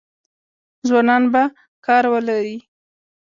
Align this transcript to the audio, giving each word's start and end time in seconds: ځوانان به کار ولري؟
ځوانان 0.87 1.23
به 1.33 1.43
کار 1.85 2.03
ولري؟ 2.13 2.57